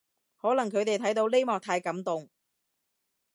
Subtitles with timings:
[0.41, 2.27] 可能佢哋睇到呢幕太感動